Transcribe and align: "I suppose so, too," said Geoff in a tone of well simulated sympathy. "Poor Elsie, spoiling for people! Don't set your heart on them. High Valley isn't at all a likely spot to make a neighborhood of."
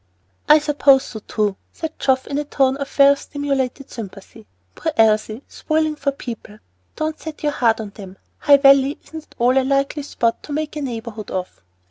"I 0.49 0.57
suppose 0.57 1.03
so, 1.05 1.19
too," 1.19 1.57
said 1.71 1.99
Geoff 1.99 2.25
in 2.25 2.39
a 2.39 2.43
tone 2.43 2.75
of 2.77 2.97
well 2.97 3.15
simulated 3.15 3.91
sympathy. 3.91 4.47
"Poor 4.73 4.91
Elsie, 4.97 5.43
spoiling 5.47 5.95
for 5.95 6.11
people! 6.11 6.57
Don't 6.95 7.19
set 7.19 7.43
your 7.43 7.51
heart 7.51 7.79
on 7.79 7.91
them. 7.91 8.17
High 8.39 8.57
Valley 8.57 8.97
isn't 9.03 9.25
at 9.33 9.35
all 9.37 9.55
a 9.59 9.63
likely 9.63 10.01
spot 10.01 10.41
to 10.41 10.53
make 10.53 10.75
a 10.75 10.81
neighborhood 10.81 11.29
of." 11.29 11.61